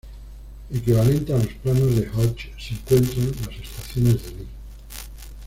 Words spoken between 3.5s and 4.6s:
Estaciones de Lee.